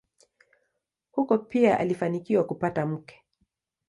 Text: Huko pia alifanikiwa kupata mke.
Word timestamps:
Huko 1.11 1.37
pia 1.37 1.79
alifanikiwa 1.79 2.43
kupata 2.43 2.85
mke. 2.85 3.21